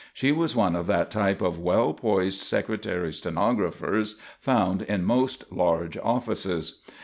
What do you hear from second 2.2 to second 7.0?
secretary stenographers found in most large offices.